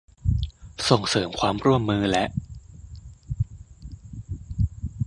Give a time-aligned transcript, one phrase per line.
[0.89, 2.25] ส่งเสริมความร่วมมือและ